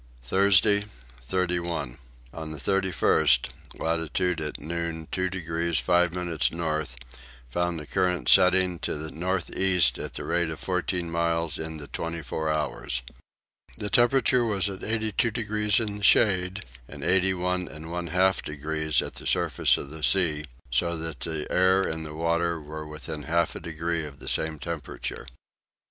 [0.23, 0.83] Thursday
[1.21, 1.99] 31.
[2.33, 6.95] On the 31st, latitude at noon 2 degrees 5 minutes north,
[7.47, 11.77] found a current setting to the north east at the rate of fourteen miles in
[11.77, 13.03] the twenty four hours.
[13.77, 19.27] The thermometer was at 82 degrees in the shade, and 81 1/2 degrees at the
[19.27, 23.59] surface of the sea, so that the air and the water were within half a
[23.59, 25.27] degree of the same temperature.